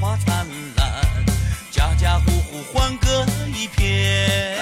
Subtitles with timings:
[0.00, 0.46] 花灿
[0.76, 1.26] 烂，
[1.70, 4.56] 家家户户欢歌一片。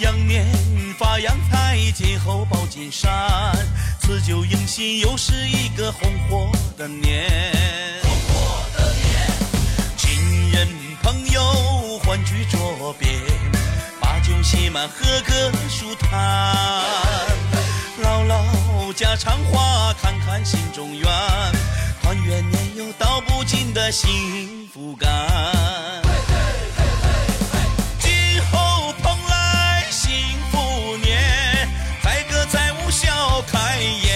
[0.00, 0.44] 羊年
[0.98, 3.08] 发洋财，金猴抱金山，
[4.00, 7.24] 辞旧迎新，又是一个红火的年。
[8.02, 9.30] 红火的年
[9.96, 10.66] 亲人
[11.04, 13.08] 朋友欢聚桌边，
[14.00, 16.84] 把酒席满，喝个舒坦。
[18.02, 18.44] 唠唠
[18.92, 21.08] 家常话，看看心中愿，
[23.86, 25.08] 的幸福感。
[26.02, 26.34] 嘿嘿
[26.76, 27.22] 嘿嘿
[27.52, 27.54] 嘿
[28.00, 30.12] 今后蓬莱幸
[30.50, 31.68] 福年，
[32.02, 34.08] 载歌载舞笑开颜。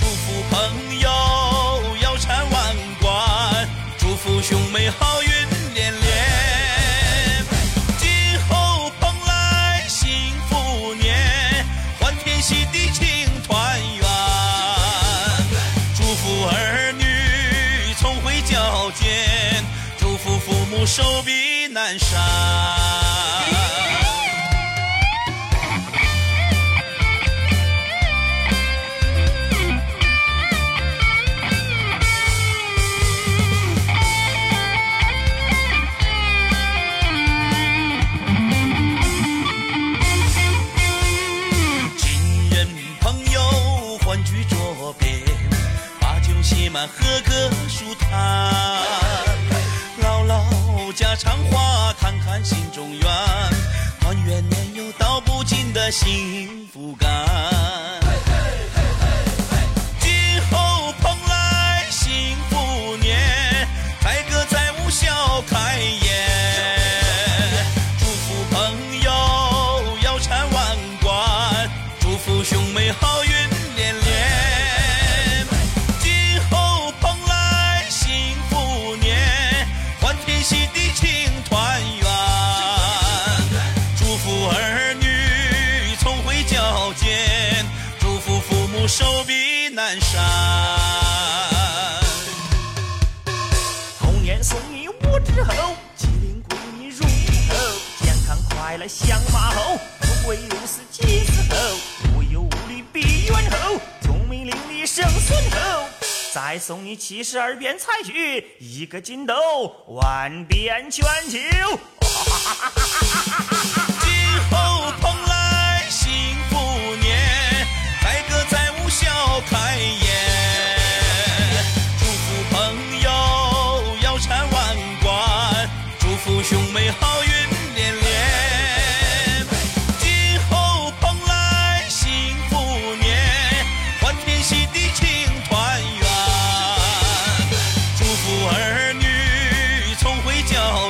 [0.00, 0.83] 祝福朋
[20.86, 22.20] 寿比南山。
[41.96, 42.68] 亲人
[43.00, 43.40] 朋友
[44.04, 45.18] 欢聚桌边，
[45.98, 48.52] 把酒席满，喝个舒坦。
[50.02, 50.44] 唠唠
[55.84, 57.10] 的幸福感。
[60.00, 60.10] 今
[60.50, 63.68] 后蓬莱幸福年，
[64.00, 66.08] 载歌载舞笑开颜。
[67.98, 68.56] 祝福朋
[69.02, 69.10] 友
[70.04, 71.70] 腰缠万贯，
[72.00, 73.33] 祝福兄妹好运
[88.86, 90.22] 寿比南山。
[93.98, 97.56] 猴年送你五只猴，鸡灵归你如头，
[98.04, 101.56] 健康快乐像马猴，富贵如是吉时猴，
[102.14, 105.88] 无忧无虑比猿猴，聪明伶俐生孙猴。
[106.32, 109.34] 再送你七十二变彩菊，一个筋斗
[109.88, 111.38] 万变全球。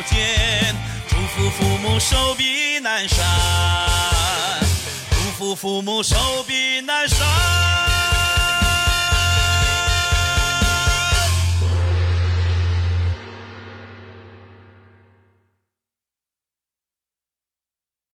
[0.05, 0.75] 脚尖，
[1.09, 3.25] 祝福父母寿比南山，
[5.11, 6.17] 祝福父母寿
[6.47, 7.74] 比南山。